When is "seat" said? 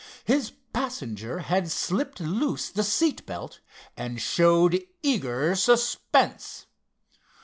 2.83-3.23